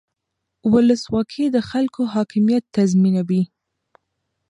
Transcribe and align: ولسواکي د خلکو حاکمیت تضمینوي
ولسواکي 0.71 1.45
د 1.51 1.57
خلکو 1.69 2.01
حاکمیت 2.13 2.63
تضمینوي 2.75 3.43